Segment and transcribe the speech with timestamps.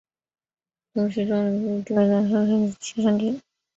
[0.93, 3.39] 东西梳妆楼均为两层三檐歇山顶。